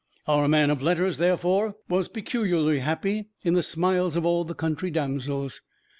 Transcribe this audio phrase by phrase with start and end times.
[0.27, 4.89] Our man of letters, therefore, was peculiarly happy in the smiles of all the country
[4.89, 5.61] damsels.